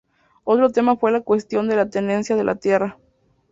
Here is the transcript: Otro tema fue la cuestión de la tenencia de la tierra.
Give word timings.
Otro 0.45 0.71
tema 0.71 0.95
fue 0.95 1.11
la 1.11 1.21
cuestión 1.21 1.67
de 1.67 1.75
la 1.75 1.87
tenencia 1.91 2.35
de 2.35 2.43
la 2.43 2.55
tierra. 2.55 2.97